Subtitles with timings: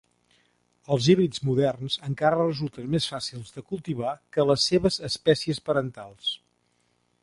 [0.95, 6.37] Els híbrids moderns encara resulten més fàcils de cultivar que les seves espècies parentals.